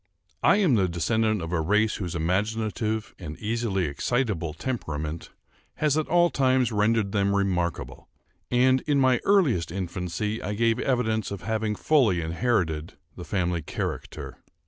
I 0.41 0.55
am 0.55 0.73
the 0.73 0.87
descendant 0.87 1.43
of 1.43 1.51
a 1.51 1.61
race 1.61 1.97
whose 1.97 2.15
imaginative 2.15 3.13
and 3.19 3.37
easily 3.37 3.85
excitable 3.85 4.51
temperament 4.51 5.29
has 5.75 5.95
at 5.95 6.07
all 6.07 6.31
times 6.31 6.71
rendered 6.71 7.11
them 7.11 7.35
remarkable; 7.35 8.09
and, 8.49 8.81
in 8.87 8.99
my 8.99 9.19
earliest 9.25 9.71
infancy, 9.71 10.41
I 10.41 10.55
gave 10.55 10.79
evidence 10.79 11.29
of 11.29 11.43
having 11.43 11.75
fully 11.75 12.19
inherited 12.19 12.95
the 13.15 13.23
family 13.25 13.61
character. 13.61 14.39